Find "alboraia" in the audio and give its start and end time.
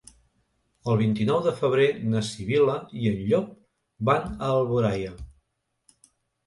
4.59-5.15